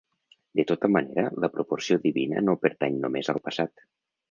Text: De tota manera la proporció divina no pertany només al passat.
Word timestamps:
De 0.59 0.63
tota 0.71 0.89
manera 0.93 1.25
la 1.43 1.51
proporció 1.59 1.99
divina 2.07 2.45
no 2.49 2.57
pertany 2.65 2.99
només 3.07 3.33
al 3.35 3.43
passat. 3.51 3.89